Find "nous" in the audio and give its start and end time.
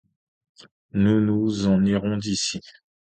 0.93-1.21, 1.23-1.67